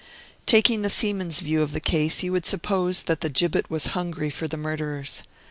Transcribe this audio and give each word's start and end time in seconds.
Taking 0.47 0.81
the 0.81 0.89
seamen's 0.89 1.41
view 1.41 1.61
of 1.61 1.73
the 1.73 1.79
case, 1.79 2.23
you 2.23 2.31
would 2.31 2.47
suppose 2.47 3.03
that 3.03 3.21
the 3.21 3.29
gibbet 3.29 3.69
was 3.69 3.85
hungry 3.93 4.31
for 4.31 4.47
the 4.47 4.57
murderers. 4.57 5.21